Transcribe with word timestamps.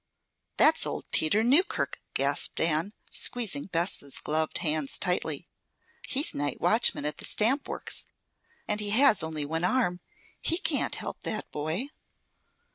"That's 0.57 0.87
old 0.87 1.05
Peter 1.11 1.43
Newkirk," 1.43 2.01
gasped 2.15 2.57
Nan, 2.57 2.93
squeezing 3.11 3.65
Bess' 3.67 4.17
gloved 4.17 4.57
hands 4.57 4.97
tightly. 4.97 5.47
"He's 6.09 6.33
night 6.33 6.59
watchman 6.59 7.05
at 7.05 7.19
the 7.19 7.25
stamp 7.25 7.67
works, 7.67 8.07
and 8.67 8.79
he 8.79 8.89
has 8.89 9.21
only 9.21 9.45
one 9.45 9.63
arm. 9.63 9.99
He 10.41 10.57
can't 10.57 10.95
help 10.95 11.21
that 11.21 11.51
boy." 11.51 11.89